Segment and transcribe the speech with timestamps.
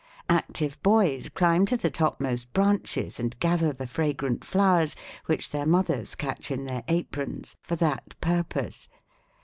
[0.27, 4.95] 'Active boys climb to the topmost branches and gather the fragrant flowers,
[5.27, 8.89] which their mothers catch in their aprons for that purpose.